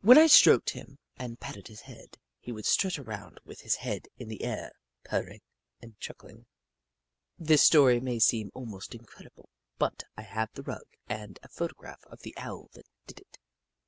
When 0.00 0.18
I 0.18 0.26
stroked 0.26 0.70
him 0.70 0.98
and 1.16 1.38
patted 1.38 1.68
his 1.68 1.82
head, 1.82 2.18
he 2.40 2.50
would 2.50 2.66
strut 2.66 2.98
around 2.98 3.38
with 3.44 3.60
his 3.60 3.76
head 3.76 4.08
in 4.18 4.26
the 4.26 4.42
air, 4.42 4.72
purring 5.04 5.42
and 5.80 5.94
clucking. 6.00 6.46
This 7.38 7.62
story 7.62 8.00
may 8.00 8.18
seem 8.18 8.50
almost 8.52 8.96
incredible, 8.96 9.48
but 9.78 10.02
I 10.16 10.22
have 10.22 10.50
the 10.54 10.64
rug 10.64 10.88
and 11.08 11.38
a 11.44 11.48
photograph 11.48 12.02
of 12.08 12.22
the 12.22 12.34
Owl 12.36 12.70
that 12.72 12.88
did 13.06 13.20
it. 13.20 13.38